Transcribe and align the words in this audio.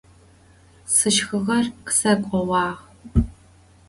Сшхыгъэр 0.93 1.65
къысэгоуагъ. 1.85 2.77